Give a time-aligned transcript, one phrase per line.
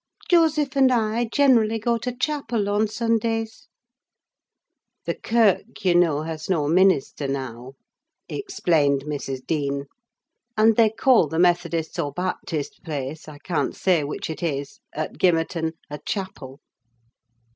[0.31, 3.67] "Joseph and I generally go to chapel on Sundays:"
[5.05, 7.73] the kirk, (you know, has no minister now,
[8.27, 9.45] explained Mrs.
[9.45, 9.85] Dean;
[10.57, 15.19] and they call the Methodists' or Baptists' place, I can't say which it is, at
[15.19, 16.61] Gimmerton, a chapel.)